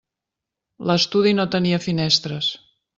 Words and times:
L'estudi 0.91 1.37
no 1.41 1.47
tenia 1.57 1.85
finestres. 1.87 2.55